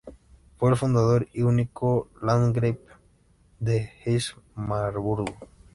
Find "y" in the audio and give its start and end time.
1.31-1.43